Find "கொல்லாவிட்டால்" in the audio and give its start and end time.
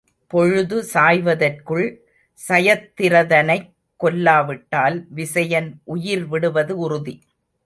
3.99-4.97